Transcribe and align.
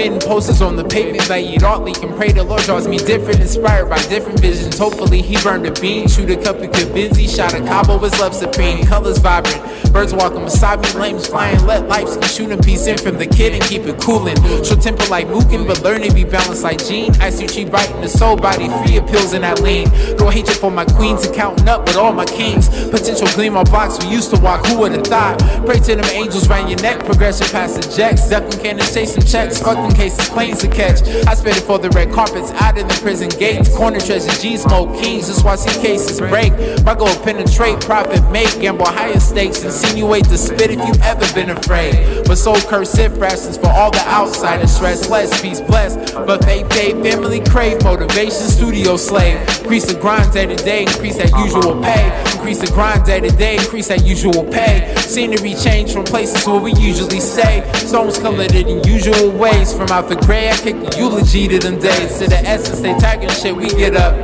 wind. 0.00 0.20
Posters 0.22 0.62
on 0.62 0.76
the 0.76 0.84
pavement 0.84 1.24
that 1.28 1.44
you 1.44 1.58
art 1.66 1.82
leaking. 1.82 2.12
Pray 2.14 2.32
the 2.32 2.42
Lord 2.42 2.62
draws 2.62 2.86
me 2.88 2.98
different, 2.98 3.40
inspired 3.40 3.88
by 3.88 4.00
different 4.08 4.40
visions. 4.40 4.78
Hopefully, 4.78 5.22
he 5.22 5.36
burned 5.42 5.66
a 5.66 5.72
bean, 5.80 6.08
shoot 6.08 6.30
a 6.30 6.36
cup 6.36 6.56
of 6.56 6.72
busy, 6.94 7.26
shot 7.26 7.54
a 7.54 7.60
cabo, 7.60 7.98
his 7.98 8.18
love 8.18 8.34
supreme. 8.34 8.84
Colors 8.86 9.18
vibrant, 9.18 9.92
birds 9.92 10.14
walking 10.14 10.44
beside 10.44 10.80
me, 10.80 10.88
flames 10.88 11.26
flying. 11.26 11.64
Let 11.66 11.88
life 11.88 12.08
shoot 12.30 12.50
a 12.52 12.56
piece 12.56 12.86
in 12.86 12.98
from 12.98 13.18
the 13.18 13.26
kid 13.26 13.54
and 13.54 13.62
keep 13.62 13.82
it 13.82 14.00
coolin'. 14.00 14.36
Short 14.64 14.80
temper 14.80 15.06
like 15.06 15.26
Mookin, 15.26 15.66
but 15.66 15.82
learn 15.82 16.02
to 16.02 16.12
be 16.12 16.24
balanced 16.24 16.62
like 16.62 16.84
Gene. 16.84 17.12
I 17.20 17.30
see 17.30 17.64
right 17.64 17.90
in 17.90 18.00
the 18.00 18.08
soul 18.08 18.36
body, 18.36 18.68
free 18.80 18.96
appeals 18.96 19.32
in 19.32 19.42
that 19.42 19.60
lean. 19.60 19.88
Hatred 20.30 20.58
for 20.58 20.70
my 20.70 20.84
queens 20.84 21.26
and 21.26 21.34
counting 21.34 21.68
up 21.68 21.84
with 21.86 21.96
all 21.96 22.12
my 22.12 22.24
kings. 22.24 22.68
Potential 22.88 23.26
gleam 23.34 23.56
on 23.56 23.64
blocks 23.64 23.98
we 23.98 24.08
used 24.10 24.32
to 24.32 24.40
walk, 24.40 24.64
who 24.66 24.78
would've 24.78 25.04
thought? 25.04 25.40
Pray 25.66 25.80
to 25.80 25.96
them 25.96 26.04
angels 26.12 26.48
round 26.48 26.70
your 26.70 26.80
neck, 26.82 27.04
progression 27.04 27.48
past 27.48 27.74
the 27.74 27.96
jacks. 27.96 28.28
Ducking 28.28 28.60
cannons, 28.60 28.94
chasing 28.94 29.24
checks, 29.24 29.58
fucking 29.60 29.89
cases, 29.94 30.28
planes 30.28 30.60
to 30.60 30.68
catch. 30.68 31.02
I 31.26 31.34
spit 31.34 31.56
it 31.56 31.62
for 31.62 31.78
the 31.78 31.90
red 31.90 32.12
carpets, 32.12 32.50
out 32.52 32.78
in 32.78 32.86
the 32.86 32.94
prison 33.02 33.28
gates. 33.28 33.74
Corner 33.76 34.00
treasure, 34.00 34.30
G 34.40 34.56
smoke 34.56 34.94
kings, 35.00 35.26
just 35.28 35.44
watch 35.44 35.64
these 35.64 35.76
cases 35.78 36.20
break. 36.20 36.52
My 36.84 36.94
goal 36.94 37.14
penetrate, 37.22 37.80
profit 37.80 38.28
make, 38.30 38.60
gamble 38.60 38.86
higher 38.86 39.20
stakes, 39.20 39.62
insinuate 39.62 40.26
the 40.26 40.38
spit 40.38 40.70
if 40.70 40.78
you've 40.86 41.02
ever 41.02 41.26
been 41.34 41.50
afraid. 41.50 42.26
But 42.26 42.36
so 42.36 42.54
cursive 42.68 43.18
rations 43.18 43.56
for 43.58 43.68
all 43.68 43.90
the 43.90 44.06
outsiders, 44.08 44.74
stress 44.74 45.08
less, 45.08 45.40
peace 45.40 45.60
blessed. 45.60 46.14
But 46.14 46.42
they 46.42 46.64
pay, 46.64 46.92
family 47.02 47.40
crave, 47.44 47.82
motivation, 47.84 48.48
studio 48.48 48.96
slave. 48.96 49.40
Increase 49.60 49.86
the 49.86 49.98
grind 49.98 50.32
day 50.32 50.46
to 50.46 50.56
day, 50.56 50.82
increase 50.82 51.16
that 51.16 51.30
usual 51.38 51.80
pay. 51.82 52.06
Increase 52.32 52.60
the 52.60 52.70
grind 52.72 53.04
day 53.04 53.20
to 53.20 53.30
day, 53.30 53.56
increase 53.56 53.88
that 53.88 54.04
usual 54.04 54.44
pay. 54.44 54.94
Scenery 54.98 55.54
change 55.54 55.92
from 55.92 56.04
places 56.04 56.46
where 56.46 56.60
we 56.60 56.72
usually 56.74 57.20
stay. 57.20 57.68
Stones 57.74 58.18
colored 58.18 58.54
in 58.54 58.82
usual 58.84 59.30
ways. 59.30 59.72
From 59.80 59.92
out 59.92 60.10
the 60.10 60.16
gray, 60.16 60.50
I 60.50 60.56
kick 60.58 60.78
the 60.78 60.94
eulogy 60.98 61.48
to 61.48 61.58
them 61.58 61.78
days. 61.78 62.18
To 62.18 62.26
the 62.28 62.36
essence, 62.36 62.80
they 62.80 62.92
tagging 62.98 63.30
shit, 63.30 63.56
we 63.56 63.66
get 63.70 63.96
up. 63.96 64.14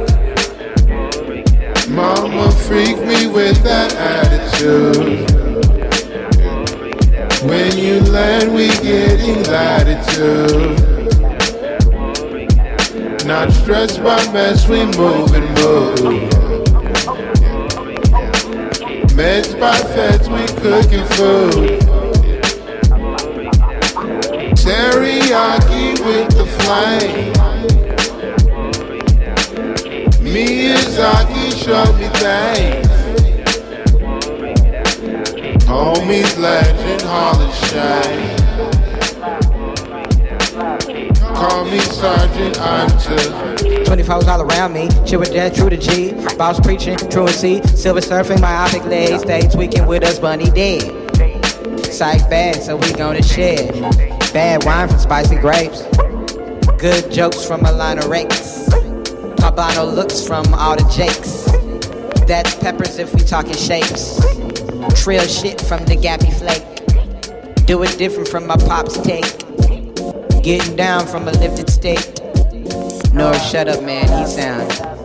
Mama 1.88 2.52
freak 2.52 2.98
me 2.98 3.26
with 3.26 3.62
that 3.62 3.94
attitude. 3.94 5.30
When 7.48 7.78
you 7.78 8.00
land, 8.12 8.54
we 8.54 8.68
getting 8.84 9.44
latitude. 9.44 10.76
Not 13.24 13.50
stressed 13.50 14.02
by 14.02 14.22
mess, 14.34 14.68
we 14.68 14.84
move 14.84 15.32
and 15.32 15.48
move. 15.56 16.28
Meds 19.16 19.58
by 19.58 19.78
feds, 19.78 20.28
we 20.28 20.44
cooking 20.60 21.06
food. 21.16 21.86
Teriyaki 25.26 25.98
with 26.06 26.30
the 26.36 26.46
flame. 26.46 27.32
Miyazaki 30.22 31.50
show 31.64 31.92
me 31.94 32.06
things. 32.20 32.86
Homies 35.64 36.38
legend, 36.38 37.02
Hall 37.02 37.42
of 37.42 37.52
Shame. 37.66 38.36
Call 41.34 41.64
me 41.64 41.80
Sergeant 41.80 42.56
Hunter. 42.58 43.16
24s 43.84 44.28
all 44.28 44.42
around 44.42 44.74
me, 44.74 44.88
shit 45.04 45.18
with 45.18 45.32
death, 45.32 45.56
true 45.56 45.68
to 45.68 45.76
G. 45.76 46.12
Boss 46.36 46.60
preaching, 46.60 46.96
truancy, 47.10 47.62
silver 47.74 48.00
surfing, 48.00 48.40
myopic 48.40 48.84
legs, 48.84 49.22
stay 49.22 49.48
tweaking 49.48 49.86
with 49.86 50.04
us, 50.04 50.20
bunny 50.20 50.50
dead. 50.50 50.82
Psych 51.84 52.30
bad, 52.30 52.62
so 52.62 52.76
we 52.76 52.92
gonna 52.92 53.22
share. 53.24 54.15
Bad 54.36 54.64
wine 54.64 54.86
from 54.86 54.98
spicy 54.98 55.36
grapes. 55.36 55.80
Good 56.76 57.10
jokes 57.10 57.42
from 57.46 57.64
a 57.64 57.72
line 57.72 57.96
of 57.96 58.08
rakes. 58.08 58.68
Carbano 59.40 59.90
looks 59.94 60.26
from 60.26 60.52
all 60.52 60.76
the 60.76 60.84
jakes. 60.94 61.46
That's 62.26 62.54
peppers 62.56 62.98
if 62.98 63.14
we 63.14 63.22
talking 63.22 63.54
shapes. 63.54 64.20
Trill 65.02 65.26
shit 65.26 65.58
from 65.62 65.86
the 65.86 65.96
gappy 65.96 66.30
flake. 66.34 67.64
Do 67.66 67.82
it 67.82 67.96
different 67.96 68.28
from 68.28 68.46
my 68.46 68.58
pop's 68.58 68.98
take. 68.98 69.38
Getting 70.42 70.76
down 70.76 71.06
from 71.06 71.28
a 71.28 71.32
lifted 71.32 71.70
state. 71.70 72.20
Nor 73.14 73.32
shut 73.38 73.68
up, 73.68 73.82
man. 73.82 74.06
He 74.22 74.30
sound. 74.30 74.95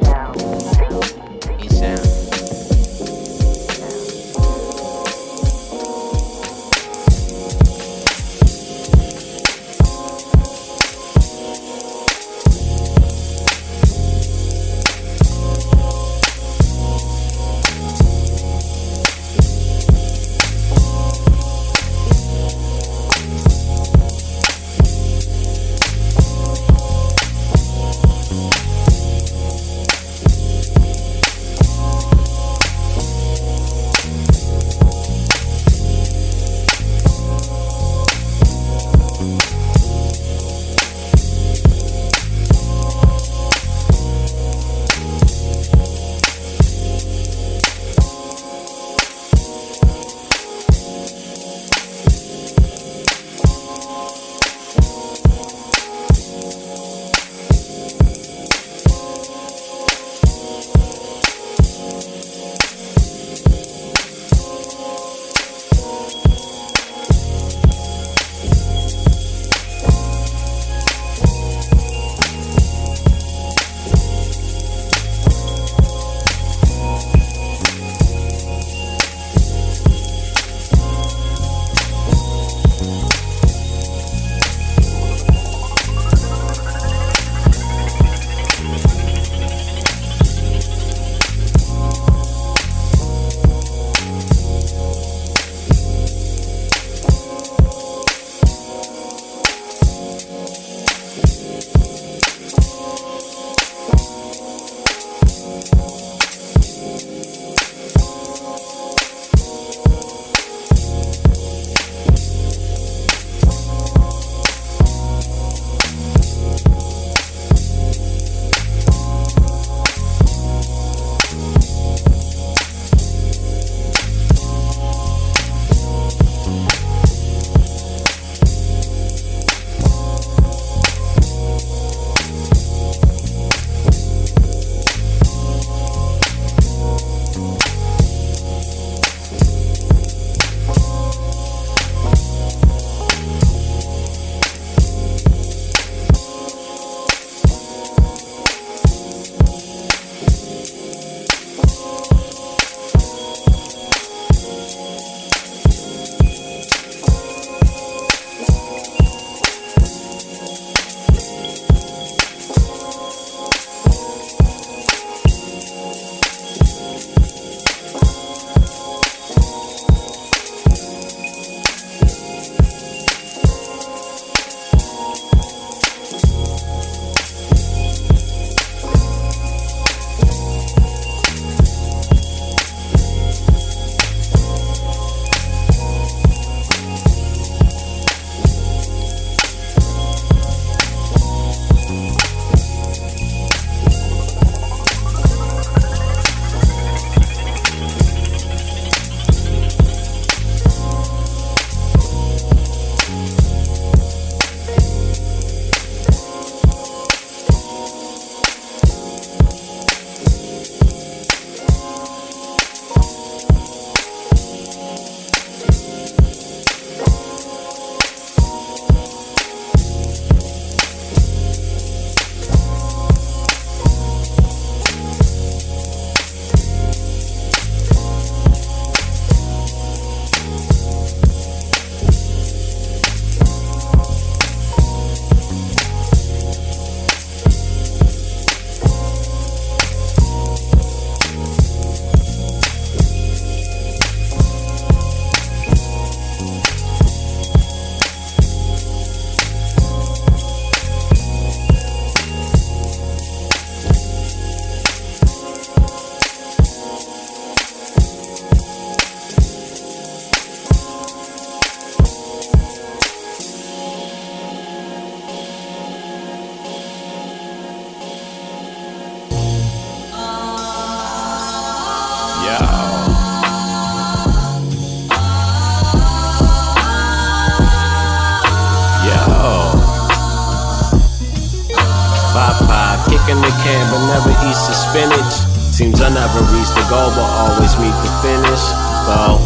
Kicking 283.08 283.40
the 283.40 283.54
can 283.64 283.84
but 283.92 284.02
never 284.08 284.32
eats 284.48 284.68
the 284.68 284.74
spinach. 284.74 285.36
Seems 285.72 286.02
I 286.02 286.10
never 286.10 286.42
reach 286.52 286.72
the 286.76 286.84
goal 286.90 287.10
but 287.16 287.30
always 287.44 287.78
meet 287.80 287.96
the 288.04 288.12
finish. 288.24 288.64
Though 289.08 289.40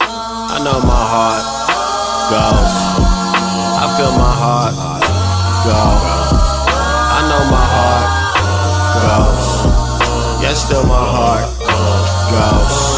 I 0.00 0.58
know 0.64 0.78
my 0.82 1.02
heart 1.12 1.44
goes. 2.30 2.74
I 3.82 3.86
feel 3.96 4.12
my 4.18 4.32
heart 4.42 4.74
go. 5.66 5.80
I 7.14 7.20
know 7.28 7.42
my 7.50 7.64
heart 7.74 8.08
goes. 9.04 10.42
Yes, 10.42 10.66
still 10.66 10.84
my 10.84 10.94
heart. 10.94 11.46
Goes. 12.32 12.91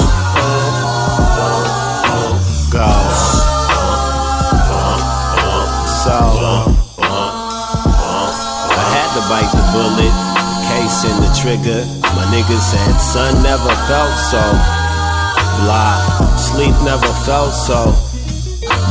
Bite 9.28 9.50
the 9.52 9.64
bullet, 9.72 10.14
case 10.68 11.04
in 11.04 11.16
the 11.20 11.30
trigger. 11.32 11.84
My 12.16 12.24
nigga 12.30 12.58
said, 12.60 12.98
son 12.98 13.42
never 13.42 13.72
felt 13.88 14.16
so. 14.18 14.42
Blah, 15.64 16.36
sleep 16.36 16.74
never 16.84 17.08
felt 17.24 17.54
so. 17.54 17.94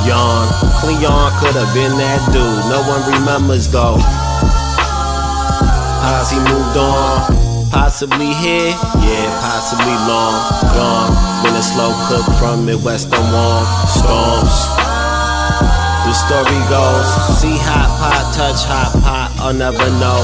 Yawn, 0.05 0.47
Cleon 0.79 1.31
could 1.39 1.55
have 1.55 1.73
been 1.73 1.95
that 1.97 2.19
dude. 2.31 2.63
No 2.67 2.83
one 2.83 3.03
remembers 3.07 3.69
though. 3.69 3.97
How's 6.03 6.31
he 6.31 6.39
moved 6.39 6.77
on? 6.77 7.43
Possibly 7.71 8.33
here, 8.37 8.69
yeah, 9.01 9.27
possibly 9.41 9.95
long 10.05 10.35
gone. 10.77 11.11
Been 11.43 11.55
a 11.55 11.63
slow 11.63 11.91
cook 12.07 12.25
from 12.37 12.65
Midwestern 12.65 13.23
warm 13.31 13.65
storms. 13.87 14.69
The 16.05 16.13
story 16.13 16.59
goes, 16.69 17.07
see 17.39 17.57
hot 17.57 17.89
pot, 17.97 18.29
touch 18.35 18.61
hot 18.67 18.93
pot, 19.01 19.32
I'll 19.43 19.51
never 19.51 19.83
know. 19.99 20.19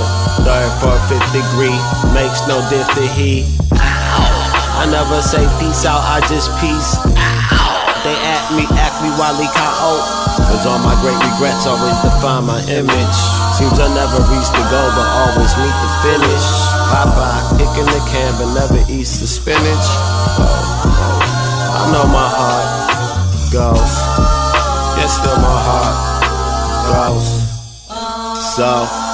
Third, 0.48 0.71
fourth, 0.80 1.04
fifth 1.12 1.27
degree, 1.36 1.75
makes 2.16 2.39
no 2.48 2.63
diff 2.71 2.88
to 2.95 3.04
he. 3.19 3.44
I 3.75 4.88
never 4.88 5.19
say 5.19 5.44
peace 5.60 5.83
out, 5.83 6.00
I 6.00 6.24
just 6.31 6.48
peace 6.63 6.96
They 8.08 8.15
at 8.15 8.43
me, 8.55 8.63
act 8.79 9.03
me 9.03 9.12
Wally 9.20 9.43
K.O. 9.51 10.00
Cause 10.48 10.63
all 10.63 10.79
my 10.79 10.96
great 11.03 11.20
regrets 11.20 11.67
always 11.67 12.00
define 12.00 12.48
my 12.48 12.63
image. 12.72 13.17
Seems 13.60 13.75
I 13.75 13.91
never 13.91 14.24
reach 14.32 14.48
the 14.55 14.63
goal, 14.72 14.89
but 14.96 15.03
always 15.03 15.51
meet 15.60 15.75
the 15.84 15.91
finish. 16.00 16.48
Popeye, 16.88 17.60
kicking 17.60 17.91
the 17.91 18.00
can, 18.08 18.32
but 18.39 18.55
never 18.55 18.79
eats 18.88 19.20
the 19.20 19.27
spinach. 19.27 19.88
I 21.75 21.91
know 21.91 22.08
my 22.08 22.24
heart 22.24 23.51
goes 23.51 24.39
yet 25.00 25.08
still 25.08 25.38
my 25.38 25.58
heart 25.67 25.96
goes. 26.91 27.27
So, 28.55 29.09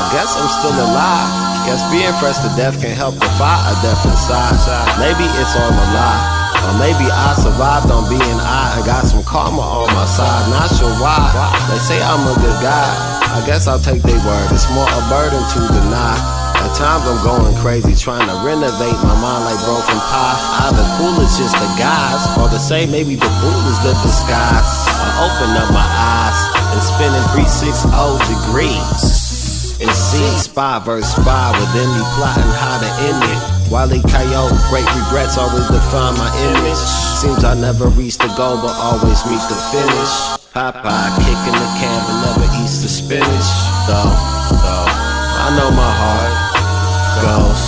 I 0.00 0.08
guess 0.16 0.32
I'm 0.32 0.48
still 0.48 0.72
alive. 0.72 1.28
Guess 1.68 1.84
being 1.92 2.08
fresh 2.16 2.40
to 2.40 2.48
death 2.56 2.80
can 2.80 2.96
help 2.96 3.20
defy 3.20 3.60
a 3.68 3.76
death 3.84 4.00
inside. 4.08 4.56
Maybe 4.96 5.28
it's 5.36 5.52
all 5.60 5.68
a 5.68 5.86
lie. 5.92 6.40
Or 6.64 6.74
maybe 6.80 7.04
I 7.04 7.36
survived 7.36 7.92
on 7.92 8.08
being 8.08 8.40
I 8.40 8.80
and 8.80 8.84
got 8.88 9.04
some 9.04 9.20
karma 9.20 9.60
on 9.60 9.92
my 9.92 10.08
side. 10.08 10.48
Not 10.48 10.72
sure 10.72 10.88
why. 11.04 11.20
They 11.68 11.76
say 11.84 12.00
I'm 12.00 12.24
a 12.24 12.32
good 12.40 12.58
guy. 12.64 12.88
I 13.28 13.44
guess 13.44 13.68
I'll 13.68 13.78
take 13.78 14.00
their 14.00 14.20
word. 14.24 14.48
It's 14.56 14.72
more 14.72 14.88
a 14.88 15.02
burden 15.12 15.44
to 15.44 15.60
deny. 15.68 16.16
At 16.64 16.72
times 16.72 17.04
I'm 17.04 17.20
going 17.20 17.56
crazy 17.60 17.92
trying 17.92 18.24
to 18.24 18.36
renovate 18.40 18.96
my 19.04 19.16
mind 19.20 19.44
like 19.44 19.60
broken 19.68 20.00
pie. 20.00 20.36
Either 20.64 20.84
cool 20.96 21.16
is 21.20 21.36
just 21.36 21.56
the 21.60 21.68
guys, 21.76 22.24
or 22.40 22.48
the 22.48 22.58
same 22.58 22.90
maybe 22.90 23.16
the 23.16 23.30
fool 23.40 23.62
is 23.68 23.80
the 23.84 23.92
disguise. 24.00 24.88
I 24.96 25.28
open 25.28 25.56
up 25.60 25.68
my 25.76 25.84
eyes 25.84 26.40
and 26.72 26.80
spinning 26.80 27.24
360 27.36 27.84
degrees. 28.28 29.19
And 29.80 29.90
see 29.96 30.28
spy 30.36 30.78
verse 30.84 31.08
spy 31.08 31.56
within 31.56 31.88
me 31.88 32.02
plotting 32.20 32.52
how 32.60 32.76
to 32.84 32.90
end 33.08 33.24
it. 33.24 33.40
Wally 33.72 34.02
Coyote, 34.12 34.52
great 34.68 34.84
regrets 34.92 35.38
always 35.38 35.64
define 35.68 36.18
my 36.20 36.28
image. 36.52 36.76
Seems 37.22 37.44
I 37.44 37.54
never 37.54 37.88
reach 37.96 38.18
the 38.18 38.28
goal, 38.36 38.60
but 38.60 38.76
always 38.76 39.24
meet 39.24 39.40
the 39.48 39.56
finish. 39.72 40.12
Popeye 40.52 41.10
kicking 41.24 41.56
the 41.56 41.70
can, 41.78 41.98
but 42.04 42.18
never 42.28 42.46
eats 42.60 42.82
the 42.82 42.90
spinach. 42.90 43.48
Though, 43.86 44.10
though, 44.60 44.86
I 44.90 45.54
know 45.56 45.70
my 45.72 45.92
heart 46.02 46.34
goes. 47.24 47.62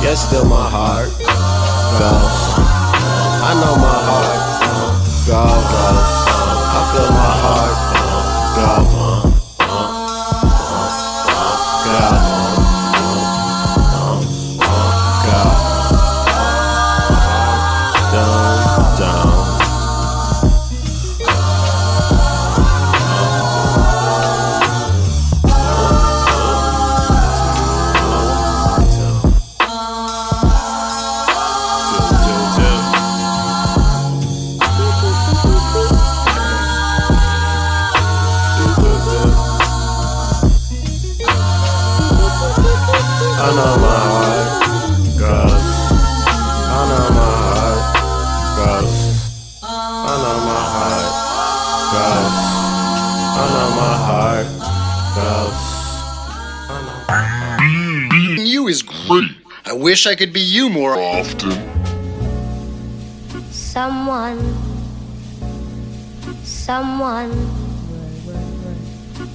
Yes, 0.00 0.24
still 0.26 0.46
my 0.46 0.62
heart 0.70 1.10
goes. 2.00 2.38
I 3.44 3.52
know 3.60 3.74
my 3.76 3.98
heart 4.08 4.40
goes. 5.26 5.70
I 6.72 6.80
feel 6.94 7.10
my 7.12 7.29
wish 60.00 60.06
I 60.06 60.14
could 60.14 60.32
be 60.32 60.40
you 60.40 60.70
more 60.70 60.94
often. 60.94 61.50
Someone, 63.50 64.38
someone, 66.42 67.30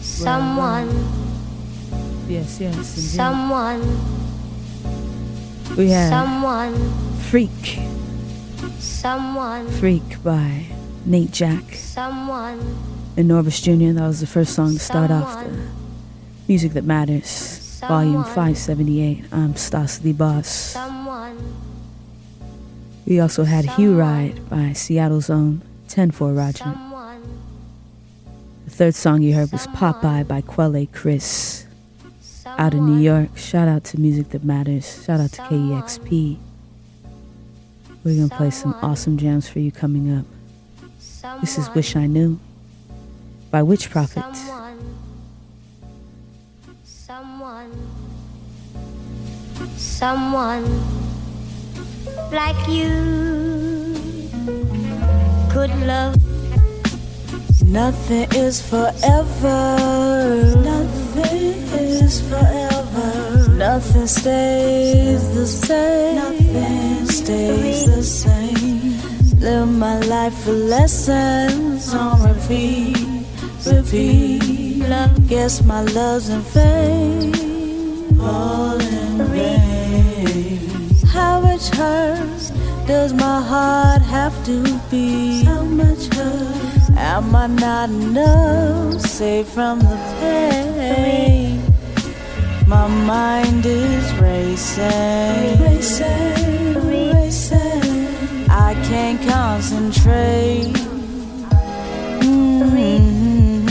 someone. 0.01 0.89
Yes, 2.27 2.59
yes, 2.59 2.97
indeed. 2.97 3.15
Someone. 3.15 3.81
We 5.77 5.89
have 5.89 6.09
someone. 6.09 6.73
Freak. 7.29 7.79
Someone. 8.79 9.67
FREQ 9.67 10.23
by 10.23 10.65
Nate 11.05 11.29
Jack. 11.29 11.75
Someone. 11.75 12.57
And 13.17 13.29
Norvis 13.29 13.61
Jr. 13.61 13.93
That 13.93 14.07
was 14.07 14.19
the 14.19 14.25
first 14.25 14.55
song 14.55 14.73
to 14.73 14.79
start 14.79 15.11
someone. 15.11 15.29
off 15.29 15.43
the 15.43 15.57
music 16.47 16.73
that 16.73 16.85
matters. 16.85 17.64
Volume 17.81 18.23
578. 18.23 19.25
I'm 19.31 19.55
Stas 19.55 19.99
the 19.99 20.13
Boss. 20.13 20.77
We 23.05 23.19
also 23.19 23.43
had 23.43 23.65
Hue 23.65 23.93
Ride 23.97 24.49
by 24.49 24.73
Seattle's 24.73 25.29
own 25.29 25.61
10 25.89 26.11
4 26.11 26.33
Roger. 26.33 26.73
The 28.65 28.71
third 28.71 28.95
song 28.95 29.21
you 29.21 29.35
heard 29.35 29.51
was 29.51 29.67
Popeye 29.67 30.27
by 30.27 30.41
Quelle 30.41 30.87
Chris. 30.87 31.65
Out 32.45 32.73
of 32.73 32.79
New 32.79 32.99
York. 32.99 33.37
Shout 33.37 33.67
out 33.67 33.83
to 33.85 33.99
Music 33.99 34.29
That 34.29 34.43
Matters. 34.43 35.03
Shout 35.03 35.19
out 35.19 35.31
to 35.33 35.41
KEXP. 35.43 36.37
We're 38.03 38.27
to 38.29 38.35
play 38.35 38.51
some 38.51 38.75
awesome 38.81 39.17
jams 39.17 39.49
for 39.49 39.59
you 39.59 39.71
coming 39.71 40.15
up. 40.15 40.25
This 41.41 41.57
is 41.57 41.69
Wish 41.75 41.95
I 41.95 42.05
Knew 42.07 42.39
by 43.51 43.63
Witch 43.63 43.89
Prophet. 43.89 44.23
Someone 49.85 50.65
like 52.31 52.67
you 52.67 52.91
could 55.51 55.73
love. 55.85 56.15
Nothing 57.63 58.27
is 58.33 58.61
forever. 58.61 59.61
Nothing 60.73 61.53
is 61.73 62.21
forever. 62.29 63.47
Nothing 63.49 64.07
stays 64.07 65.23
the 65.35 65.47
same. 65.47 66.15
Nothing 66.15 67.05
stays 67.05 67.85
the 67.85 68.03
same. 68.03 68.99
Live 69.39 69.69
my 69.69 69.99
life 69.99 70.33
for 70.43 70.51
lessons 70.51 71.93
on 71.93 72.23
repeat, 72.23 72.97
repeat. 73.65 74.65
Guess 75.27 75.63
my 75.63 75.81
love's 75.81 76.29
in 76.29 76.41
vain, 76.41 77.33
all 78.19 78.79
in 78.79 78.79
vain. 78.79 78.94
How 78.94 78.94
would 78.94 78.94
much 81.65 81.77
hurt 81.77 82.51
does 82.87 83.13
my 83.13 83.41
heart 83.41 84.01
have 84.01 84.45
to 84.45 84.63
be? 84.91 85.43
How 85.43 85.63
much 85.63 86.13
hurt 86.13 86.89
am 86.97 87.35
I 87.35 87.47
not 87.47 87.89
enough 87.89 89.01
safe 89.01 89.47
from 89.49 89.79
the 89.79 89.97
pain? 90.19 91.61
My 92.67 92.87
mind 92.87 93.65
is 93.65 94.13
racing, 94.15 95.59
racing, 95.61 96.87
racing. 96.87 98.07
I 98.49 98.73
can't 98.87 99.21
concentrate. 99.27 100.73
Mm-hmm. 102.21 103.65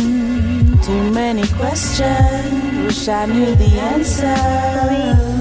Too 0.80 1.10
many 1.12 1.46
questions, 1.48 2.86
wish 2.86 3.08
I 3.08 3.26
knew 3.26 3.54
the 3.54 3.78
answer. 3.92 5.33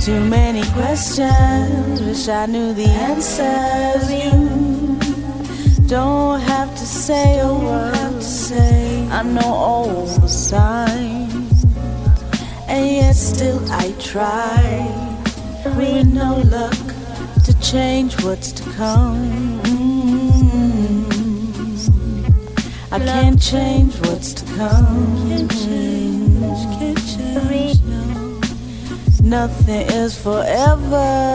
Too 0.00 0.24
many 0.24 0.62
questions, 0.70 2.00
wish 2.00 2.28
I 2.28 2.46
knew 2.46 2.72
the 2.72 2.86
answers. 2.86 4.10
You 4.10 5.86
don't 5.86 6.40
have 6.40 6.70
to 6.70 6.86
say 6.86 7.40
a 7.40 7.52
word. 7.52 8.22
Say 8.22 9.06
I 9.10 9.22
know 9.22 9.52
all 9.52 10.06
the 10.06 10.28
signs, 10.28 11.64
and 12.68 12.86
yet 12.86 13.16
still 13.16 13.60
I 13.70 13.92
try. 13.98 15.06
With 15.76 16.06
no 16.06 16.36
luck 16.46 16.78
to 17.44 17.60
change 17.60 18.22
what's 18.22 18.52
to 18.52 18.62
come. 18.70 19.60
I 22.90 22.98
can't 22.98 23.40
change 23.40 23.94
what's 24.00 24.32
to 24.32 24.44
come. 24.56 25.97
Nothing 29.28 29.82
is 29.90 30.16
forever. 30.16 31.34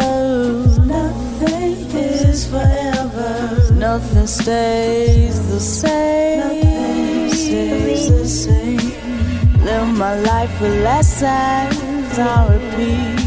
Nothing 0.83 1.75
is 1.93 2.47
forever. 2.47 3.71
Nothing 3.75 4.25
stays 4.25 5.47
the 5.47 5.59
same. 5.59 6.39
Nothing 6.39 7.29
stays 7.29 8.09
the 8.09 8.27
same. 8.27 9.63
Live 9.63 9.95
my 9.95 10.19
life 10.21 10.59
with 10.59 10.83
lessons. 10.83 12.17
I 12.17 12.47
repeat, 12.55 13.19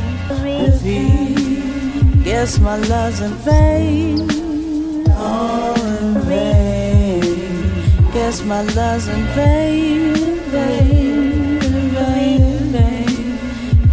repeat. 0.42 2.24
Guess 2.24 2.58
my 2.58 2.76
love's 2.76 3.20
in 3.20 3.34
vain. 3.46 5.08
All 5.12 5.80
in 5.80 6.14
vain. 6.22 8.10
Guess 8.12 8.42
my 8.42 8.62
love's 8.62 9.06
in 9.06 9.22
vain. 9.26 10.35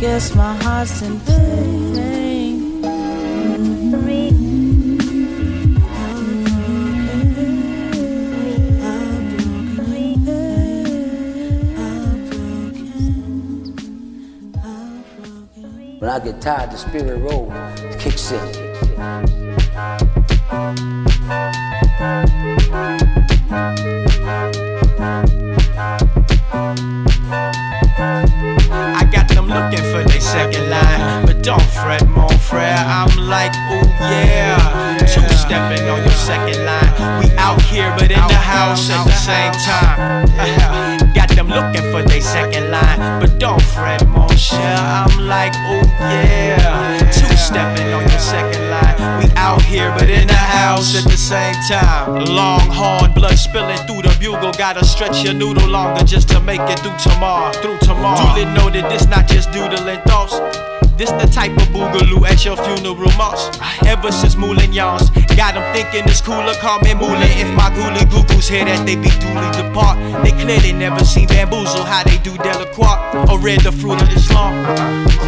Guess 0.04 0.36
my 0.36 0.54
heart's 0.56 1.02
in 1.02 1.18
pain. 1.22 2.82
When 16.00 16.10
I 16.10 16.20
get 16.20 16.42
tired, 16.42 16.72
the 16.72 16.78
spirit 16.78 17.18
roll 17.20 17.54
kicks 17.98 18.34
in. 18.34 18.63
House 38.64 38.90
at 38.90 39.04
the 39.04 39.12
same 39.12 39.54
time. 39.68 41.14
Got 41.14 41.30
them 41.30 41.48
looking 41.48 41.86
for 41.92 42.02
their 42.02 42.22
second 42.22 42.72
line. 42.72 43.20
But 43.20 43.40
don't 43.40 43.62
fret, 43.62 44.08
mon 44.08 44.36
cher. 44.36 44.78
I'm 44.78 45.28
like, 45.28 45.54
ooh, 45.72 45.88
yeah. 46.00 47.12
Two 47.12 47.36
stepping 47.36 47.92
on 47.94 48.02
your 48.02 48.20
second 48.20 48.70
line. 48.70 48.96
We 49.20 49.26
out 49.36 49.62
here, 49.62 49.92
but 49.98 50.10
in 50.10 50.28
the 50.28 50.44
house 50.60 50.96
at 50.96 51.04
the 51.04 51.18
same 51.18 51.56
time. 51.68 52.26
Longhorn, 52.26 53.14
blood 53.14 53.38
spilling 53.38 53.82
through 53.86 54.04
the 54.04 54.16
bugle. 54.20 54.52
Gotta 54.54 54.86
stretch 54.86 55.24
your 55.24 55.34
noodle 55.34 55.68
longer 55.68 56.04
just 56.04 56.30
to 56.30 56.40
make 56.40 56.62
it 56.62 56.80
through 56.80 56.98
tomorrow. 56.98 57.52
Through 57.62 57.80
tomorrow. 57.80 58.34
Duly 58.34 58.46
noted, 58.54 58.86
this 58.86 59.08
not 59.08 59.28
just 59.28 59.52
doodling 59.52 60.02
thoughts. 60.08 60.40
This 60.98 61.10
the 61.12 61.26
type 61.26 61.52
of 61.58 61.68
boogaloo 61.74 62.22
at 62.30 62.46
your 62.46 62.56
funeral 62.56 63.12
moss. 63.18 63.50
Ever 63.86 64.12
since 64.12 64.36
Moulin 64.36 64.72
Yawns, 64.72 65.10
got 65.36 65.56
them 65.56 65.66
thinking 65.74 66.08
it's 66.08 66.22
cooler. 66.22 66.54
Call 66.62 66.80
me 66.82 66.94
Moulin 66.94 67.34
if 67.42 67.50
my 67.56 67.70
ghoulie 67.74 68.06
goo 68.12 68.24
goos 68.30 68.48
hear 68.48 68.66
that 68.66 68.86
they 68.86 68.96
be 68.96 69.10
duly 69.18 69.50
depart. 69.58 69.98
They 70.24 70.32
clearly 70.32 70.72
never 70.72 71.04
seen 71.04 71.28
bamboozle, 71.28 71.84
how 71.84 72.04
they 72.04 72.18
do 72.20 72.38
Delacroix 72.38 73.30
or 73.30 73.40
read 73.40 73.62
the 73.62 73.72
fruit 73.72 74.02
of 74.02 74.10
the 74.10 74.16
Islam. 74.16 74.54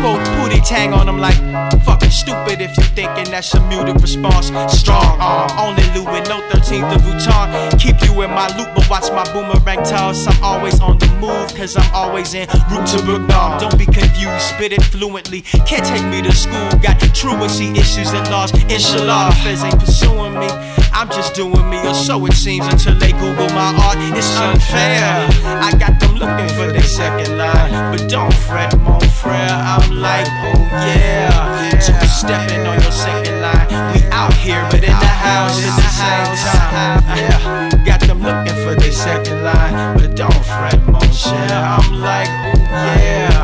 Quote 0.02 0.22
Pootie 0.38 0.62
Tang 0.68 0.94
on 0.94 1.08
them 1.08 1.18
like 1.18 1.38
fucking 1.84 2.12
stupid 2.12 2.62
if 2.62 2.78
you 2.78 2.84
thinking 2.94 3.32
that's 3.32 3.54
a 3.56 3.62
muted 3.68 4.00
response. 4.02 4.48
Strong 4.70 5.18
arm, 5.20 5.50
only 5.58 5.84
Louis, 5.98 6.22
no 6.30 6.42
13th 6.50 6.96
of 6.96 7.02
Vuitton. 7.02 7.80
Keep 7.80 8.02
you 8.06 8.22
in 8.22 8.30
my 8.30 8.48
loop, 8.58 8.70
but 8.76 8.88
watch 8.90 9.10
my 9.12 9.26
boomerang 9.34 9.84
toss. 9.84 10.28
I'm 10.28 10.44
always 10.44 10.80
on 10.80 11.00
the 11.00 11.08
move, 11.20 11.54
cause 11.56 11.76
I'm 11.76 11.92
always 11.94 12.34
in 12.34 12.48
route 12.70 12.88
to 12.90 13.02
Brooklyn. 13.04 13.28
Don't 13.60 13.78
be 13.78 13.86
confused, 13.86 14.46
spit 14.54 14.72
it 14.72 14.84
fluently. 14.84 15.44
Can't 15.66 15.86
take 15.86 16.06
me 16.06 16.22
to 16.22 16.34
school, 16.36 16.70
got 16.82 17.00
truancy 17.16 17.72
issues 17.72 18.12
and 18.14 18.30
laws. 18.30 18.52
Inshallah, 18.70 19.30
the 19.30 19.36
feds 19.44 19.64
ain't 19.64 19.80
pursuing 19.80 20.38
me. 20.38 20.48
I'm 20.94 21.10
just 21.10 21.34
doing 21.34 21.70
me, 21.70 21.78
or 21.88 21.94
so 21.94 22.26
it 22.26 22.34
seems, 22.34 22.68
until 22.68 22.96
they 22.98 23.12
Google 23.12 23.50
my 23.50 23.74
art. 23.84 23.98
It's 24.16 24.30
unfair. 24.38 25.28
I 25.44 25.72
got 25.78 26.00
them 26.00 26.16
looking 26.16 26.50
for 26.56 26.72
their 26.72 26.84
second 26.84 27.38
line, 27.38 27.92
but 27.92 28.08
don't 28.10 28.34
fret, 28.34 28.78
mon 28.80 29.02
frere. 29.02 29.34
I'm 29.34 30.00
like, 30.00 30.28
oh 30.28 30.60
yeah. 30.72 31.72
Two 31.84 32.08
stepping 32.08 32.66
on 32.68 32.80
your 32.82 32.92
second 32.92 33.42
line. 33.42 33.68
We 33.94 34.04
out 34.12 34.34
here, 34.34 34.66
but 34.72 34.84
in 34.84 34.96
the 35.06 35.14
house 35.26 35.60
at 35.60 35.76
the 35.76 35.90
same 36.00 36.36
time. 36.48 37.04
Yeah. 37.18 37.86
Got 37.86 38.02
them 38.02 38.22
looking 38.22 38.56
for 38.64 38.76
their 38.76 38.92
second 38.92 39.44
line, 39.44 39.98
but 39.98 40.16
don't 40.16 40.46
fret, 40.46 40.80
mon 40.88 41.12
cher. 41.12 41.50
I'm 41.52 42.00
like, 42.00 42.30
oh 42.30 42.58
yeah. 42.58 43.35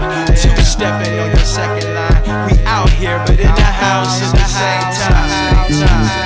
Stepping 0.81 1.19
on 1.19 1.29
your 1.29 1.37
second 1.45 1.93
line. 1.93 2.47
We 2.49 2.57
out 2.65 2.89
here, 2.89 3.21
but 3.27 3.39
in 3.39 3.53
the 3.53 3.61
house 3.61 4.19
at 4.19 4.31
the 4.31 4.45
same 4.49 5.79
Yeah, 5.79 6.20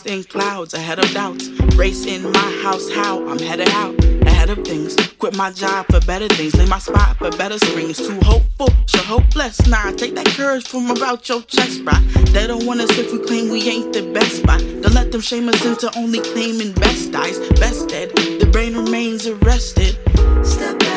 in 0.00 0.24
clouds, 0.24 0.72
ahead 0.72 0.98
of 0.98 1.10
doubts. 1.12 1.48
Race 1.76 2.06
in 2.06 2.22
my 2.32 2.60
house, 2.62 2.90
how 2.90 3.28
I'm 3.28 3.38
headed 3.38 3.68
out, 3.70 3.94
ahead 4.26 4.48
of 4.48 4.64
things. 4.64 4.96
Quit 5.18 5.36
my 5.36 5.50
job 5.52 5.86
for 5.86 6.00
better 6.00 6.28
things, 6.28 6.54
lay 6.56 6.66
my 6.66 6.78
spot 6.78 7.18
for 7.18 7.30
better 7.32 7.58
springs. 7.58 7.98
Too 7.98 8.18
hopeful, 8.22 8.68
so 8.86 8.98
hopeless. 8.98 9.64
Nah, 9.66 9.92
take 9.92 10.14
that 10.14 10.26
courage 10.28 10.66
from 10.66 10.90
about 10.90 11.28
your 11.28 11.42
chest, 11.42 11.84
bruh. 11.84 12.00
They 12.32 12.46
don't 12.46 12.64
want 12.64 12.80
us 12.80 12.90
if 12.98 13.12
we 13.12 13.18
claim 13.26 13.50
we 13.50 13.68
ain't 13.68 13.92
the 13.92 14.10
best, 14.12 14.44
but 14.46 14.58
don't 14.58 14.94
let 14.94 15.12
them 15.12 15.20
shame 15.20 15.48
us 15.48 15.64
into 15.64 15.90
only 15.98 16.20
claiming 16.20 16.72
best 16.72 17.12
dies, 17.12 17.38
best 17.60 17.88
dead. 17.88 18.10
The 18.40 18.48
brain 18.50 18.74
remains 18.74 19.26
arrested. 19.26 19.98
Step 20.42 20.78
back, 20.78 20.91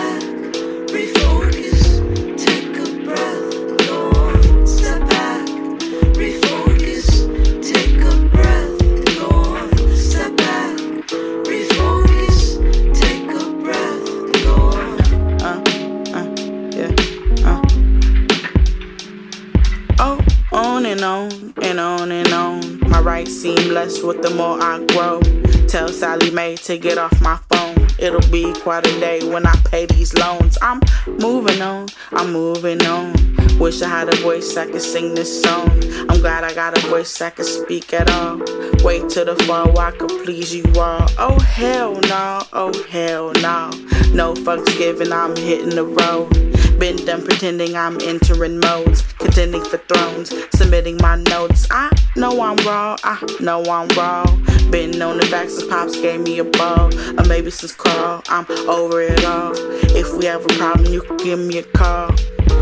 on 21.06 21.54
and 21.62 21.80
on 21.80 22.12
and 22.12 22.34
on. 22.34 22.80
My 22.90 23.00
right 23.00 23.28
seem 23.28 23.74
less 23.74 24.02
with 24.02 24.22
the 24.22 24.32
more 24.32 24.62
I 24.62 24.84
grow. 24.88 25.22
Tell 25.68 25.88
Sallie 25.88 26.32
Mae 26.32 26.56
to 26.68 26.78
get 26.78 26.98
off 26.98 27.22
my 27.22 27.38
phone. 27.50 27.88
It'll 27.98 28.30
be 28.32 28.52
quite 28.62 28.86
a 28.86 29.00
day 29.00 29.24
when 29.24 29.46
I 29.46 29.56
pay 29.66 29.86
these 29.86 30.14
loans. 30.16 30.58
I'm 30.62 30.82
moving 31.08 31.62
on, 31.62 31.88
I'm 32.12 32.34
moving 32.34 32.86
on. 32.86 33.14
Wish 33.60 33.82
I 33.82 33.88
had 33.88 34.14
a 34.14 34.18
voice 34.18 34.54
that 34.56 34.72
could 34.72 34.82
sing 34.82 35.16
this 35.16 35.42
song. 35.42 35.70
I'm 36.10 36.20
glad 36.20 36.44
I 36.44 36.54
got 36.54 36.78
a 36.78 36.82
voice 36.88 37.18
that 37.20 37.38
could 37.38 37.46
speak 37.46 37.94
at 37.94 38.12
all. 38.12 38.38
Wait 38.84 39.08
till 39.10 39.26
the 39.26 39.42
fall 39.48 39.80
I 39.80 39.92
could 39.92 40.10
please 40.26 40.54
you 40.54 40.66
all. 40.78 41.08
Oh 41.18 41.40
hell 41.40 41.94
no, 42.02 42.42
oh 42.52 42.74
hell 42.90 43.32
no. 43.36 43.70
No 44.12 44.34
fucks 44.34 44.78
given, 44.78 45.14
I'm 45.14 45.36
hitting 45.38 45.76
the 45.76 45.86
road. 45.86 46.46
Been 46.80 46.98
done 47.06 47.24
pretending 47.24 47.76
I'm 47.76 48.00
entering 48.02 48.60
modes, 48.60 49.02
contending 49.14 49.64
for 49.64 49.78
thrones, 49.78 50.34
submitting 50.56 50.98
my 51.02 51.16
notes. 51.16 51.68
I 51.72 51.90
know 52.16 52.42
I'm 52.42 52.58
raw, 52.58 52.98
I 53.04 53.26
know 53.40 53.64
I'm 53.64 53.88
raw. 53.90 54.26
Been 54.70 54.92
known 54.92 55.18
the 55.18 55.26
facts 55.26 55.56
since 55.56 55.70
pops 55.70 56.00
gave 56.00 56.22
me 56.22 56.40
a 56.40 56.44
ball, 56.44 56.94
or 57.18 57.26
maybe 57.28 57.50
since 57.50 57.74
Carl. 57.74 58.22
I'm 58.28 58.46
over 58.68 59.02
it 59.02 59.24
all. 59.24 59.54
If 59.96 60.14
we 60.14 60.26
have 60.26 60.44
a 60.44 60.50
problem, 60.50 60.92
you 60.92 61.02
can 61.02 61.18
give 61.18 61.40
me 61.40 61.60
a 61.60 61.64
call. 61.64 62.16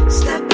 Step 0.10 0.53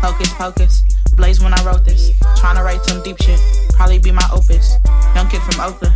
Hocus 0.00 0.32
pocus, 0.34 0.82
blaze 1.16 1.40
when 1.40 1.52
I 1.52 1.64
wrote 1.64 1.84
this. 1.84 2.12
Trying 2.36 2.56
to 2.56 2.62
write 2.62 2.82
some 2.84 3.02
deep 3.02 3.20
shit, 3.20 3.40
probably 3.74 3.98
be 3.98 4.12
my 4.12 4.26
opus. 4.32 4.76
Young 5.14 5.28
kid 5.28 5.42
from 5.42 5.60
Oakland, 5.60 5.94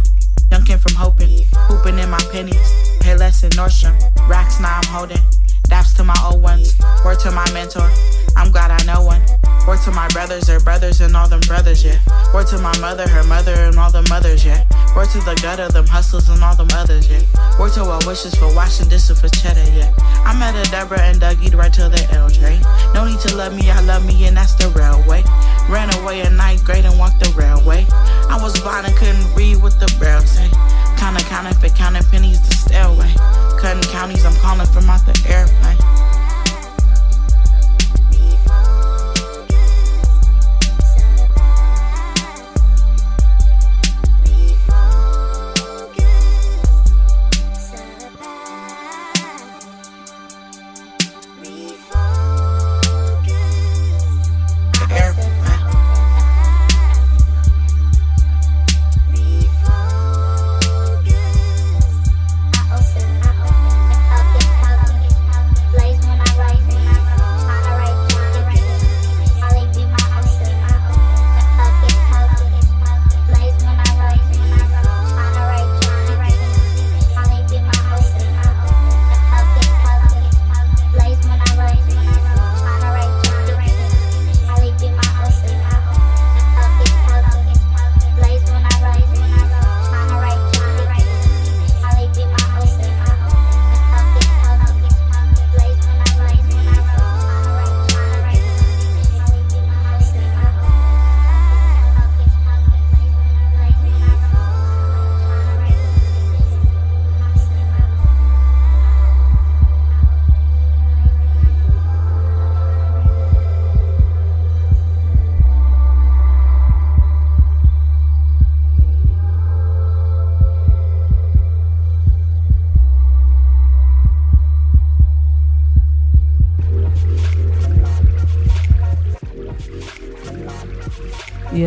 young 0.50 0.64
kid 0.64 0.80
from 0.80 0.94
hoping, 0.94 1.44
hooping 1.54 1.98
in 1.98 2.10
my 2.10 2.20
pennies. 2.32 2.98
Pay 3.00 3.16
less 3.16 3.42
in 3.44 3.50
Nordstrom, 3.50 3.96
racks 4.28 4.60
now 4.60 4.80
I'm 4.82 4.88
holding. 4.88 5.22
Daps 5.68 5.96
to 5.96 6.04
my 6.04 6.16
old 6.24 6.42
ones, 6.42 6.78
word 7.04 7.20
to 7.20 7.30
my 7.30 7.48
mentor. 7.52 7.88
I'm 8.36 8.50
glad 8.50 8.70
I 8.70 8.84
know 8.84 9.02
one. 9.04 9.22
Word 9.66 9.78
to 9.84 9.92
my 9.92 10.08
brothers, 10.08 10.46
their 10.46 10.58
brothers, 10.58 11.00
and 11.00 11.16
all 11.16 11.28
them 11.28 11.40
brothers, 11.46 11.84
yeah. 11.84 11.98
Word 12.34 12.48
to 12.48 12.58
my 12.58 12.76
mother, 12.80 13.08
her 13.08 13.22
mother, 13.22 13.54
and 13.54 13.78
all 13.78 13.92
the 13.92 14.02
mothers, 14.10 14.44
yeah. 14.44 14.66
Word 14.96 15.08
to 15.10 15.18
the 15.18 15.38
gutter, 15.40 15.68
them 15.68 15.86
hustlers, 15.86 16.28
and 16.28 16.42
all 16.42 16.56
them 16.56 16.68
others, 16.72 17.08
yeah. 17.08 17.22
Word 17.60 17.72
to 17.74 17.84
our 17.84 18.00
wishes 18.04 18.34
for 18.34 18.52
washing 18.54 18.88
dishes 18.88 19.20
for 19.20 19.28
cheddar, 19.28 19.62
yeah. 19.70 19.94
I 20.26 20.36
met 20.36 20.54
a 20.54 20.68
Deborah 20.70 21.00
and 21.00 21.20
Dougie 21.20 21.54
right 21.54 21.72
till 21.72 21.88
the 21.88 22.02
LJ. 22.10 22.94
No 22.94 23.04
need 23.04 23.20
to 23.20 23.36
love 23.36 23.54
me, 23.54 23.70
I 23.70 23.80
love 23.82 24.04
me, 24.04 24.26
and 24.26 24.36
that's 24.36 24.54
the 24.54 24.68
railway. 24.70 25.22
Ran 25.70 25.94
away 26.02 26.22
in 26.26 26.36
ninth 26.36 26.64
grade 26.64 26.84
and 26.84 26.98
walked 26.98 27.20
the 27.20 27.30
railway. 27.30 27.86
I 28.28 28.38
was 28.42 28.58
blind 28.60 28.86
and 28.86 28.96
couldn't 28.96 29.32
read 29.36 29.62
what 29.62 29.78
the 29.78 29.86
braille 29.98 30.26
say. 30.26 30.50
Kinda 30.98 31.22
counting 31.30 31.54
for 31.54 31.68
counting 31.68 32.02
pennies 32.10 32.42
the 32.42 32.54
stairway. 32.54 33.14
Cutting 33.60 33.82
counties, 33.90 34.24
I'm 34.24 34.34
calling 34.36 34.66
from 34.66 34.90
out 34.90 35.06
the 35.06 35.14
airplane. 35.30 35.78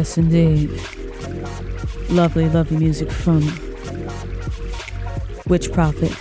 Yes, 0.06 0.20
indeed. 0.20 0.70
Lovely, 2.12 2.48
lovely 2.48 2.78
music 2.78 3.12
from 3.12 3.42
Witch 5.48 5.72
Prophet, 5.72 6.16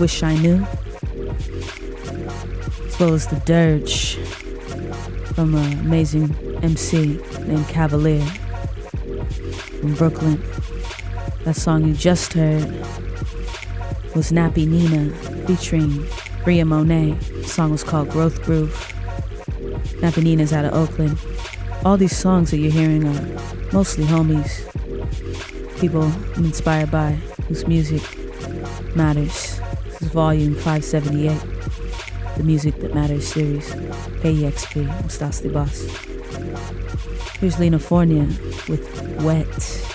Wish 0.00 0.20
I 0.24 0.34
Knew, 0.34 0.66
as 2.86 2.98
well 2.98 3.14
as 3.14 3.28
The 3.28 3.40
Dirge, 3.46 4.16
from 5.32 5.54
an 5.54 5.78
amazing 5.78 6.34
MC 6.60 7.20
named 7.46 7.68
Cavalier 7.68 8.26
from 9.80 9.94
Brooklyn. 9.94 10.42
That 11.44 11.54
song 11.54 11.86
you 11.86 11.94
just 11.94 12.32
heard 12.32 12.64
was 14.16 14.32
Nappy 14.32 14.66
Nina 14.66 15.14
featuring 15.46 16.04
Bria 16.42 16.64
Monet. 16.64 17.12
The 17.12 17.44
song 17.44 17.70
was 17.70 17.84
called 17.84 18.10
Growth 18.10 18.42
Groove. 18.42 18.74
Nappy 20.00 20.24
Nina's 20.24 20.52
out 20.52 20.64
of 20.64 20.74
Oakland. 20.74 21.16
All 21.84 21.96
these 21.96 22.16
songs 22.16 22.50
that 22.50 22.58
you're 22.58 22.72
hearing 22.72 23.06
are 23.06 23.72
mostly 23.72 24.04
homies, 24.04 24.64
people 25.80 26.02
I'm 26.36 26.44
inspired 26.44 26.90
by, 26.90 27.12
whose 27.46 27.66
music 27.66 28.02
matters. 28.96 29.60
This 29.84 30.02
is 30.02 30.08
volume 30.08 30.54
578, 30.54 32.36
the 32.36 32.42
Music 32.42 32.78
That 32.80 32.94
Matters 32.94 33.26
series. 33.28 33.70
KEXP, 34.20 34.90
I'm 35.02 35.08
the 35.08 35.48
Boss. 35.48 35.82
Here's 37.38 37.56
Linafornia 37.56 38.26
with 38.68 39.22
Wet. 39.22 39.87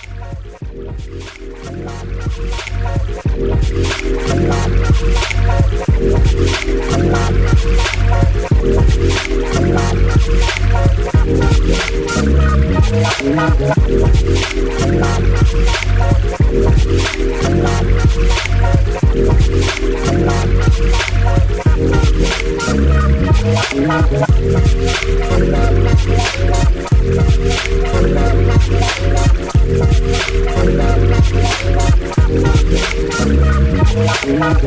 Thank 34.35 34.63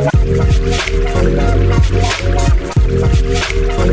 you. 3.81 3.86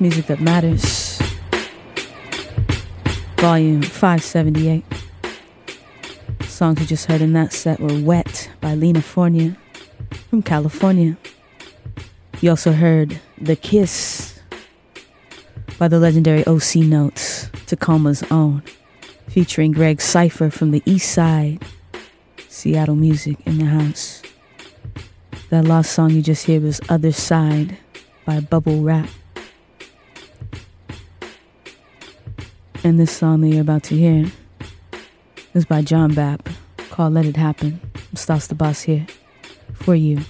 Music 0.00 0.26
that 0.26 0.40
matters. 0.40 1.20
Volume 3.38 3.82
578. 3.82 4.84
Songs 6.42 6.80
you 6.80 6.86
just 6.86 7.06
heard 7.06 7.20
in 7.20 7.32
that 7.32 7.52
set 7.52 7.80
were 7.80 8.00
Wet 8.00 8.48
by 8.60 8.76
Linafornia 8.76 9.56
from 10.30 10.42
California. 10.42 11.16
You 12.40 12.50
also 12.50 12.70
heard 12.70 13.20
The 13.40 13.56
Kiss 13.56 14.38
by 15.78 15.88
the 15.88 15.98
legendary 15.98 16.44
OCNotes, 16.44 17.50
Tacoma's 17.66 18.22
Own, 18.30 18.62
featuring 19.28 19.72
Greg 19.72 20.00
Cypher 20.00 20.48
from 20.48 20.70
the 20.70 20.82
East 20.84 21.10
Side. 21.10 21.60
Seattle 22.48 22.96
music 22.96 23.38
in 23.46 23.58
the 23.58 23.64
house. 23.66 24.22
That 25.50 25.64
last 25.64 25.90
song 25.90 26.10
you 26.10 26.22
just 26.22 26.46
heard 26.46 26.62
was 26.62 26.80
Otherwise 26.88 27.72
by 28.24 28.40
Bubblerap. 28.40 29.08
And 32.88 32.98
this 32.98 33.14
song 33.14 33.42
that 33.42 33.48
you're 33.48 33.60
about 33.60 33.82
to 33.82 33.94
hear 33.94 34.32
is 35.52 35.66
by 35.66 35.82
Jon 35.82 36.14
Bap 36.14 36.48
called 36.88 37.12
Let 37.12 37.26
It 37.26 37.36
Happen. 37.36 37.82
Stas 38.14 38.46
the 38.46 38.54
Boss 38.54 38.80
here 38.80 39.06
for 39.74 39.94
you. 39.94 40.20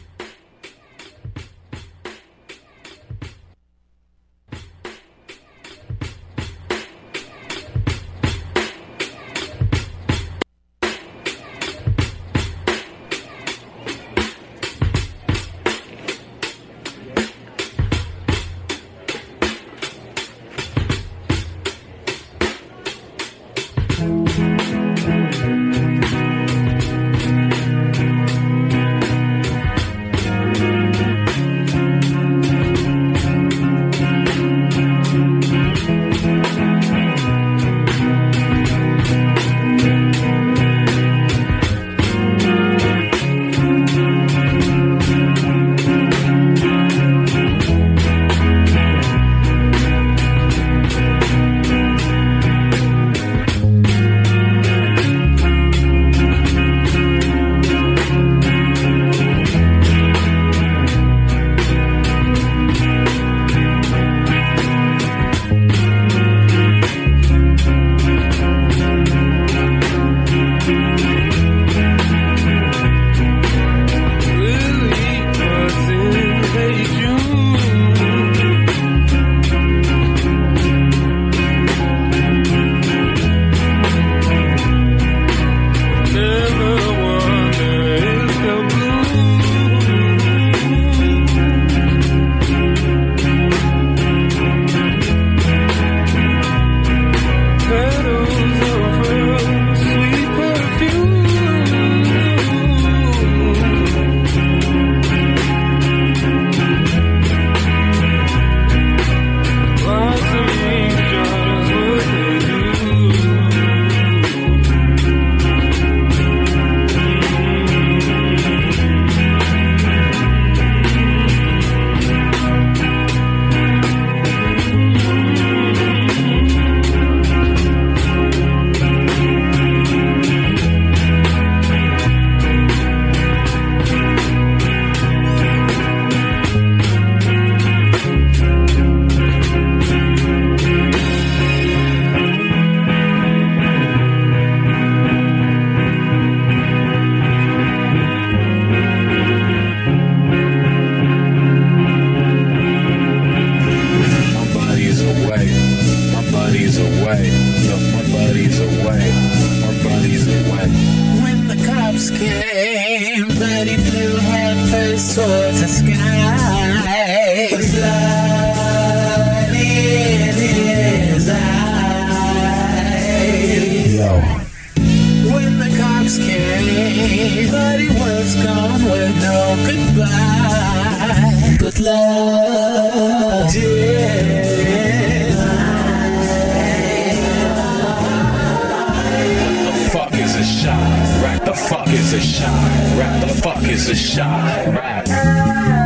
fuck 191.68 191.88
is 191.88 192.14
a 192.14 192.20
shot? 192.20 192.98
Rap 192.98 193.20
the 193.20 193.28
fuck 193.28 193.62
is 193.64 193.90
a 193.90 193.94
shot? 193.94 194.66
Rap. 194.68 195.77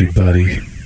you, 0.00 0.12
buddy. 0.12 0.77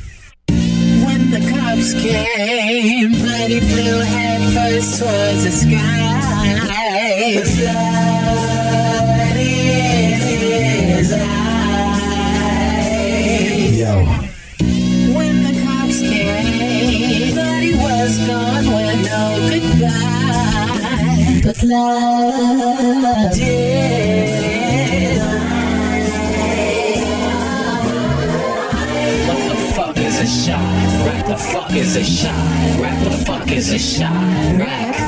the 31.32 31.38
fuck 31.38 31.72
is 31.72 31.96
a 31.96 32.04
shot? 32.04 32.78
Rap 32.78 33.04
the 33.04 33.10
fuck 33.24 33.50
is 33.50 33.72
a 33.72 33.78
shot? 33.78 34.12
Rack. 34.58 34.98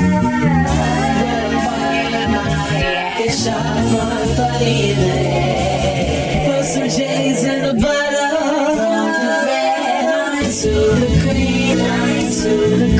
Where 1.21 1.49
the 1.51 1.59
fuck 1.65 1.81
am 2.23 2.33
I 2.33 2.81
at? 2.81 3.21
It's 3.21 3.43
shot 3.43 3.61
from 3.91 4.35
buddy 4.35 4.93
there. 4.93 6.45
Put 6.47 6.65
some 6.65 6.89
J's 6.89 7.43
in 7.43 7.61
the 7.67 7.73
butter. 7.79 8.29
From 8.75 9.07
the 9.21 9.35
red 9.45 10.05
line 10.13 10.51
to 10.61 10.73
the 11.01 11.09
green 11.21 11.77
to 12.41 12.51
the 12.81 12.94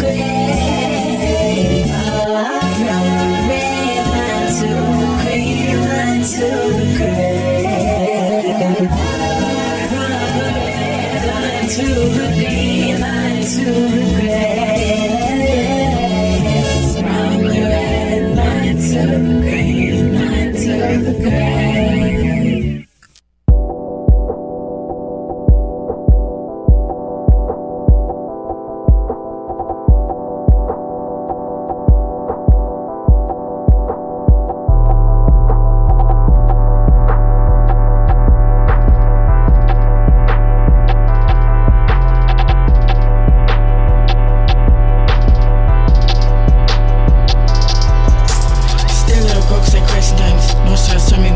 Just 50.88 51.10
turn 51.10 51.24
me 51.24 51.32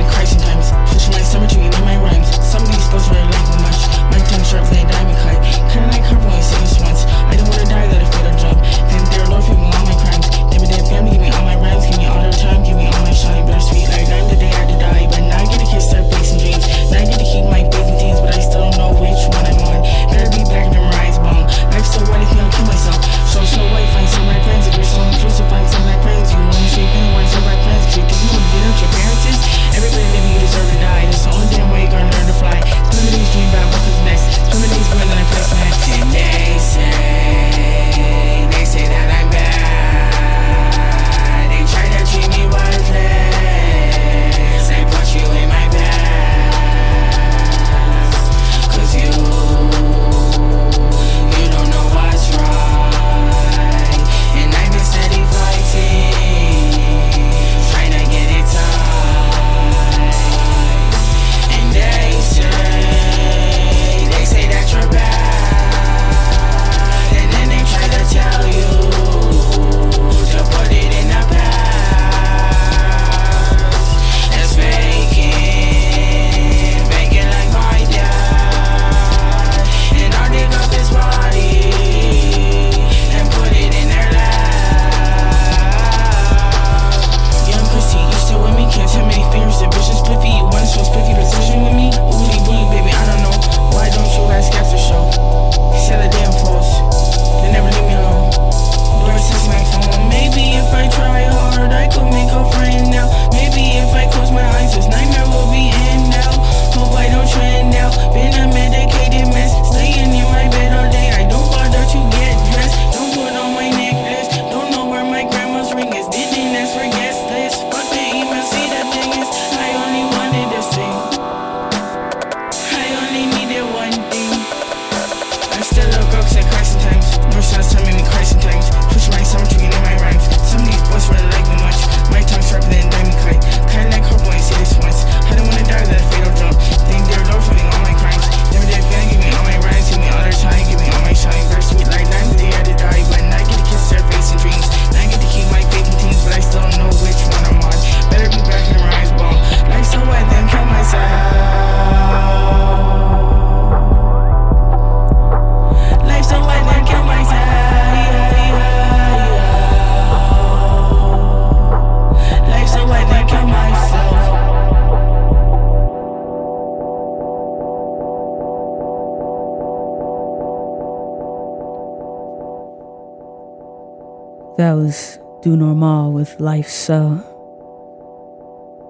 I 174.70 174.76
was 174.76 175.18
DoNormaal 175.42 176.12
with 176.12 176.40
life, 176.40 176.70
so 176.70 177.18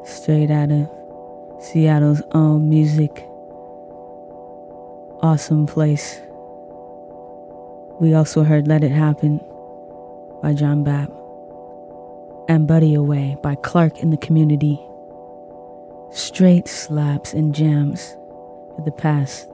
straight 0.04 0.52
out 0.52 0.74
of 0.74 0.90
Seattle's 1.64 2.22
own 2.34 2.68
music. 2.68 3.26
Awesome 5.22 5.66
place. 5.66 6.20
We 8.02 8.14
also 8.14 8.44
heard 8.44 8.68
Let 8.68 8.84
It 8.84 8.92
Happen 8.92 9.40
by 10.42 10.54
Jon 10.54 10.84
Bap 10.84 11.10
and 12.50 12.68
Buddy 12.68 12.94
Away 12.94 13.38
by 13.42 13.56
Clark 13.56 14.04
and 14.04 14.12
the 14.12 14.18
Community. 14.18 14.86
Straight 16.12 16.68
slaps 16.68 17.34
and 17.34 17.56
jams 17.56 18.18
for 18.76 18.82
the 18.84 18.92
past 18.92 19.50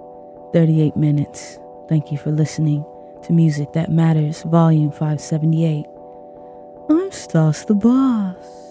38 0.54 0.96
minutes. 0.96 1.60
Thank 1.88 2.12
you 2.12 2.18
for 2.18 2.32
listening 2.32 2.84
to 3.26 3.32
Music 3.32 3.74
That 3.74 3.92
Matters, 3.92 4.42
Volume 4.42 4.90
578. 4.90 5.86
I'm 6.88 7.12
Stas 7.12 7.66
the 7.66 7.74
Boss. 7.74 8.65